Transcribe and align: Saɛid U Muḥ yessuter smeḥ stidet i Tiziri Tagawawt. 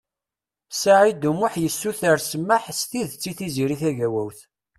Saɛid 0.81 1.21
U 1.29 1.33
Muḥ 1.39 1.53
yessuter 1.59 2.17
smeḥ 2.29 2.63
stidet 2.79 3.23
i 3.31 3.33
Tiziri 3.37 3.77
Tagawawt. 3.81 4.39